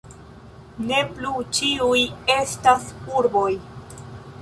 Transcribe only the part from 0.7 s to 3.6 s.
Ne plu ĉiuj estas urboj.